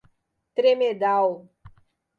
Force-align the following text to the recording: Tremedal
Tremedal 0.55 1.47